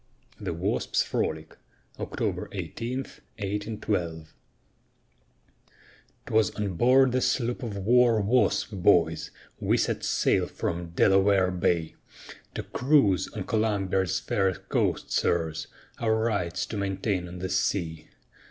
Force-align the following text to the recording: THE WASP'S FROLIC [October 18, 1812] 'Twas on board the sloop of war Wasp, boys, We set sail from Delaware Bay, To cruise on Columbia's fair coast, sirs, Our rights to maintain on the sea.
THE 0.39 0.51
WASP'S 0.51 1.03
FROLIC 1.03 1.55
[October 1.99 2.49
18, 2.53 3.03
1812] 3.37 4.33
'Twas 6.25 6.49
on 6.55 6.73
board 6.73 7.11
the 7.11 7.21
sloop 7.21 7.61
of 7.61 7.77
war 7.77 8.19
Wasp, 8.19 8.71
boys, 8.71 9.29
We 9.59 9.77
set 9.77 10.03
sail 10.03 10.47
from 10.47 10.93
Delaware 10.95 11.51
Bay, 11.51 11.93
To 12.55 12.63
cruise 12.63 13.27
on 13.27 13.43
Columbia's 13.43 14.19
fair 14.19 14.53
coast, 14.55 15.11
sirs, 15.11 15.67
Our 15.99 16.15
rights 16.15 16.65
to 16.65 16.77
maintain 16.77 17.27
on 17.27 17.37
the 17.37 17.49
sea. 17.49 18.07